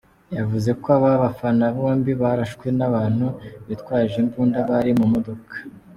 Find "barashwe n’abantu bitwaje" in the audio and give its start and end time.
2.21-4.15